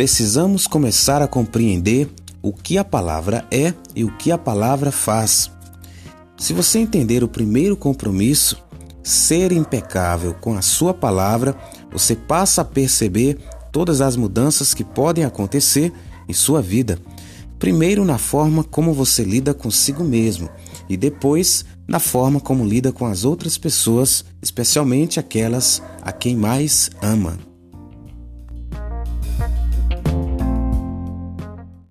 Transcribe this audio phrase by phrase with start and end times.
[0.00, 2.08] precisamos começar a compreender
[2.40, 5.50] o que a palavra é e o que a palavra faz.
[6.38, 8.56] Se você entender o primeiro compromisso,
[9.02, 11.54] ser impecável com a sua palavra,
[11.92, 13.36] você passa a perceber
[13.70, 15.92] todas as mudanças que podem acontecer
[16.26, 16.98] em sua vida.
[17.58, 20.48] Primeiro, na forma como você lida consigo mesmo,
[20.88, 26.90] e depois, na forma como lida com as outras pessoas, especialmente aquelas a quem mais
[27.02, 27.49] ama.